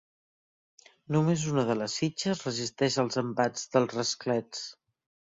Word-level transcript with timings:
Només 1.15 1.43
una 1.51 1.65
de 1.67 1.75
les 1.81 1.97
fitxes 2.03 2.41
resisteix 2.47 2.97
els 3.03 3.19
embats 3.21 3.67
dels 3.75 3.93
rasclets. 3.99 4.65